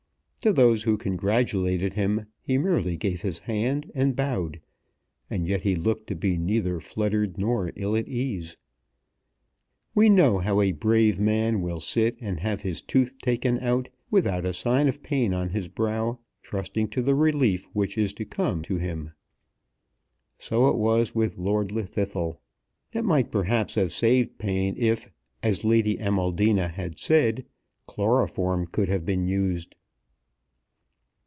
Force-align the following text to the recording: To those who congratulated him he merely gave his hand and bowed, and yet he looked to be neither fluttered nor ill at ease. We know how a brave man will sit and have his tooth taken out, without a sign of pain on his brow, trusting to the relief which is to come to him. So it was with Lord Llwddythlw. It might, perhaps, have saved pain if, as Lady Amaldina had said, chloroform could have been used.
To 0.43 0.51
those 0.51 0.81
who 0.85 0.97
congratulated 0.97 1.93
him 1.93 2.25
he 2.41 2.57
merely 2.57 2.97
gave 2.97 3.21
his 3.21 3.37
hand 3.37 3.91
and 3.93 4.15
bowed, 4.15 4.59
and 5.29 5.47
yet 5.47 5.61
he 5.61 5.75
looked 5.75 6.07
to 6.07 6.15
be 6.15 6.35
neither 6.35 6.79
fluttered 6.79 7.37
nor 7.37 7.71
ill 7.75 7.95
at 7.95 8.07
ease. 8.07 8.57
We 9.93 10.09
know 10.09 10.39
how 10.39 10.59
a 10.61 10.71
brave 10.71 11.19
man 11.19 11.61
will 11.61 11.79
sit 11.79 12.17
and 12.19 12.39
have 12.39 12.63
his 12.63 12.81
tooth 12.81 13.19
taken 13.21 13.59
out, 13.59 13.89
without 14.09 14.43
a 14.43 14.51
sign 14.51 14.87
of 14.87 15.03
pain 15.03 15.31
on 15.31 15.49
his 15.51 15.67
brow, 15.67 16.17
trusting 16.41 16.87
to 16.87 17.03
the 17.03 17.13
relief 17.13 17.67
which 17.73 17.95
is 17.95 18.11
to 18.13 18.25
come 18.25 18.63
to 18.63 18.77
him. 18.79 19.11
So 20.39 20.69
it 20.69 20.75
was 20.77 21.13
with 21.13 21.37
Lord 21.37 21.67
Llwddythlw. 21.67 22.37
It 22.93 23.05
might, 23.05 23.29
perhaps, 23.31 23.75
have 23.75 23.93
saved 23.93 24.39
pain 24.39 24.73
if, 24.75 25.07
as 25.43 25.63
Lady 25.63 25.99
Amaldina 25.99 26.67
had 26.69 26.97
said, 26.97 27.45
chloroform 27.85 28.65
could 28.65 28.89
have 28.89 29.05
been 29.05 29.27
used. 29.27 29.75